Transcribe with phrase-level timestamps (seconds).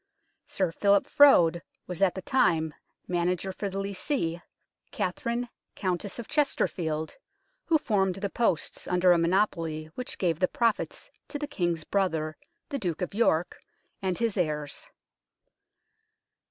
[0.47, 2.73] Sir Philip Frowde was at the time
[3.07, 4.41] manager for the lessee,
[4.89, 7.17] Katharine Countess of Chesterfield,
[7.65, 12.35] who formed the posts under a monopoly which gave the profits to the King's brother,
[12.69, 13.59] the Duke of York,
[14.01, 14.87] and his heirs.